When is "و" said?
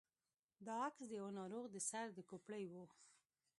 2.71-2.73